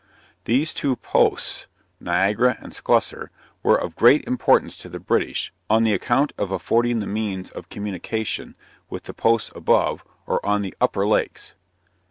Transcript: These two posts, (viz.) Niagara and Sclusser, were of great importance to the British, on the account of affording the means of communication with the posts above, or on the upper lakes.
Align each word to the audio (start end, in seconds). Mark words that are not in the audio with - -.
These 0.45 0.73
two 0.73 0.95
posts, 0.95 1.67
(viz.) 1.67 1.67
Niagara 2.07 2.57
and 2.59 2.73
Sclusser, 2.73 3.29
were 3.61 3.77
of 3.79 3.95
great 3.95 4.25
importance 4.25 4.75
to 4.77 4.89
the 4.89 4.99
British, 4.99 5.53
on 5.69 5.83
the 5.83 5.93
account 5.93 6.33
of 6.39 6.49
affording 6.51 7.01
the 7.01 7.05
means 7.05 7.51
of 7.51 7.69
communication 7.69 8.55
with 8.89 9.03
the 9.03 9.13
posts 9.13 9.51
above, 9.55 10.03
or 10.25 10.43
on 10.43 10.63
the 10.63 10.73
upper 10.81 11.05
lakes. 11.05 11.53